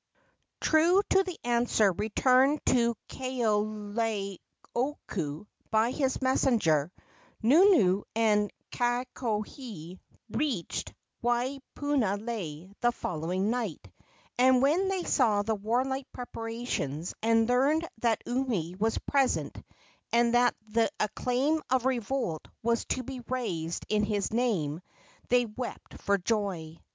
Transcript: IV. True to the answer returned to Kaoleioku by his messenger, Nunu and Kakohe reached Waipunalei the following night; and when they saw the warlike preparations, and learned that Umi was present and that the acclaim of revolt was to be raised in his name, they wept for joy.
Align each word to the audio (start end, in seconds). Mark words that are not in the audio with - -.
IV. 0.01 0.57
True 0.69 1.01
to 1.11 1.21
the 1.23 1.37
answer 1.43 1.91
returned 1.91 2.65
to 2.65 2.97
Kaoleioku 3.07 4.39
by 5.69 5.91
his 5.91 6.19
messenger, 6.23 6.91
Nunu 7.43 8.01
and 8.15 8.51
Kakohe 8.71 9.99
reached 10.31 10.91
Waipunalei 11.23 12.73
the 12.81 12.91
following 12.91 13.51
night; 13.51 13.91
and 14.39 14.63
when 14.63 14.87
they 14.87 15.03
saw 15.03 15.43
the 15.43 15.53
warlike 15.53 16.11
preparations, 16.11 17.13
and 17.21 17.47
learned 17.47 17.87
that 17.99 18.23
Umi 18.25 18.73
was 18.79 18.97
present 18.97 19.55
and 20.11 20.33
that 20.33 20.55
the 20.67 20.89
acclaim 20.99 21.61
of 21.69 21.85
revolt 21.85 22.47
was 22.63 22.85
to 22.85 23.03
be 23.03 23.19
raised 23.29 23.85
in 23.87 24.03
his 24.03 24.33
name, 24.33 24.81
they 25.29 25.45
wept 25.45 26.01
for 26.01 26.17
joy. 26.17 26.79